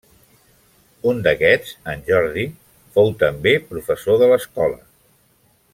Un 1.11 1.19
d'aquests, 1.27 1.73
en 1.93 2.01
Jordi, 2.07 2.45
fou 2.97 3.13
també 3.25 3.55
professor 3.69 4.19
de 4.23 4.31
l'Escola. 4.33 4.85